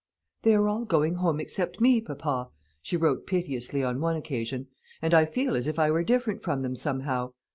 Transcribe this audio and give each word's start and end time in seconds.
"They 0.41 0.55
are 0.55 0.67
all 0.67 0.83
going 0.85 1.17
home 1.17 1.39
except 1.39 1.79
me, 1.79 2.01
papa," 2.01 2.49
she 2.81 2.97
wrote 2.97 3.27
piteously 3.27 3.83
on 3.83 4.01
one 4.01 4.15
occasion, 4.15 4.65
"and 4.99 5.13
I 5.13 5.25
feel 5.25 5.55
as 5.55 5.67
if 5.67 5.77
I 5.77 5.91
were 5.91 6.01
different 6.03 6.41
from 6.41 6.61
them, 6.61 6.75
somehow. 6.75 7.33